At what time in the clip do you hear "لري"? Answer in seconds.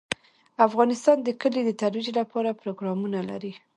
3.29-3.53